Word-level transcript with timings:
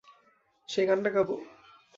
সেই 0.69 0.85
গানটা 0.87 1.09
গাব? 1.09 1.29